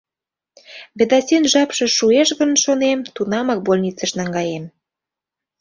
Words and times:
Ведасин 0.97 1.43
жапше 1.53 1.85
шуэш 1.97 2.29
гын, 2.39 2.51
шонем, 2.63 2.99
тунамак 3.15 3.59
больницыш 3.67 4.11
наҥгаем. 4.19 4.65